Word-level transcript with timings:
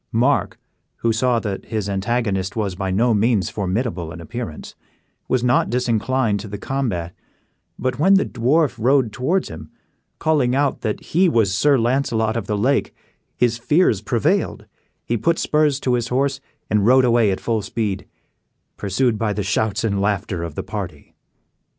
Mark, 0.11 0.57
who 0.95 1.13
saw 1.13 1.39
that 1.39 1.65
his 1.65 1.87
antagonist 1.87 2.55
was 2.55 2.73
by 2.73 2.89
no 2.89 3.13
means 3.13 3.51
formidable 3.51 4.11
in 4.11 4.19
appearance, 4.19 4.73
was 5.27 5.43
not 5.43 5.69
disinclined 5.69 6.39
to 6.39 6.47
the 6.47 6.57
combat; 6.57 7.13
but 7.77 7.99
when 7.99 8.15
the 8.15 8.25
dwarf 8.25 8.77
rode 8.79 9.11
towards 9.13 9.49
him, 9.49 9.69
calling 10.17 10.55
out 10.55 10.81
that 10.81 11.01
he 11.01 11.29
was 11.29 11.53
Sir 11.53 11.77
Launcelot 11.77 12.35
of 12.35 12.47
the 12.47 12.57
Lake, 12.57 12.95
his 13.37 13.59
fears 13.59 14.01
prevailed, 14.01 14.65
he 15.05 15.17
put 15.17 15.37
spurs 15.37 15.79
to 15.81 15.93
his 15.93 16.07
horse, 16.07 16.41
and 16.67 16.87
rode 16.87 17.05
away 17.05 17.29
at 17.29 17.39
full 17.39 17.61
speed, 17.61 18.07
pursued 18.77 19.19
by 19.19 19.33
the 19.33 19.43
shouts 19.43 19.83
and 19.83 20.01
laughter 20.01 20.41
of 20.41 20.55
the 20.55 20.63
party. 20.63 21.13